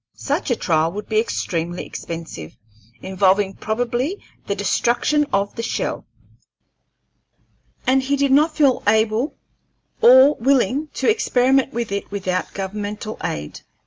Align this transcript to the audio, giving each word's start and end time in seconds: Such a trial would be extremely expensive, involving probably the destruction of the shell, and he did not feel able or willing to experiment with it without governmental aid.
Such 0.17 0.49
a 0.49 0.55
trial 0.55 0.91
would 0.93 1.07
be 1.09 1.19
extremely 1.19 1.85
expensive, 1.85 2.57
involving 3.03 3.53
probably 3.53 4.17
the 4.47 4.55
destruction 4.55 5.27
of 5.31 5.53
the 5.53 5.61
shell, 5.61 6.07
and 7.85 8.01
he 8.01 8.15
did 8.15 8.31
not 8.31 8.55
feel 8.55 8.81
able 8.87 9.35
or 10.01 10.37
willing 10.37 10.87
to 10.95 11.07
experiment 11.07 11.71
with 11.71 11.91
it 11.91 12.09
without 12.09 12.51
governmental 12.55 13.19
aid. 13.23 13.59